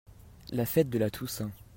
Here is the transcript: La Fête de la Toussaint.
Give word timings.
La 0.49 0.65
Fête 0.65 0.89
de 0.89 0.97
la 0.97 1.11
Toussaint. 1.11 1.51